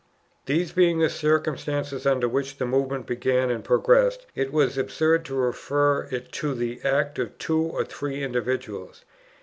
These 0.47 0.71
being 0.71 0.97
the 0.97 1.11
circumstances 1.11 2.07
under 2.07 2.27
which 2.27 2.57
the 2.57 2.65
Movement 2.65 3.05
began 3.05 3.51
and 3.51 3.63
progressed, 3.63 4.25
it 4.33 4.51
was 4.51 4.75
absurd 4.75 5.23
to 5.25 5.35
refer 5.35 6.05
it 6.09 6.31
to 6.31 6.55
the 6.55 6.81
act 6.83 7.19
of 7.19 7.37
two 7.37 7.61
or 7.61 7.85
three 7.85 8.23
individuals. 8.23 9.05